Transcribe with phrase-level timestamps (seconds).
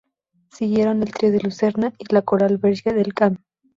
[0.51, 3.37] Siguieron el "Trío de Lucerna" y la "Coral Verge del Camí".